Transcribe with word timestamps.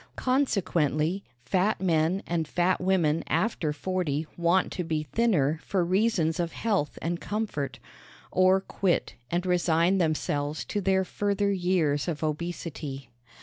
Consequently 0.15 1.23
fat 1.45 1.79
men 1.79 2.23
and 2.25 2.47
fat 2.47 2.81
women 2.81 3.23
after 3.27 3.71
forty 3.71 4.25
want 4.35 4.71
to 4.71 4.83
be 4.83 5.03
thinner 5.03 5.59
for 5.63 5.85
reasons 5.85 6.39
of 6.39 6.53
health 6.53 6.97
and 7.03 7.21
comfort, 7.21 7.77
or 8.31 8.59
quit 8.61 9.13
and 9.29 9.45
resign 9.45 9.99
themselves 9.99 10.65
to 10.65 10.81
their 10.81 11.05
further 11.05 11.51
years 11.51 12.07
of 12.07 12.23
obesity. 12.23 13.11